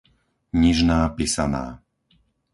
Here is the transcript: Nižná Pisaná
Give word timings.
Nižná 0.61 0.99
Pisaná 1.15 1.65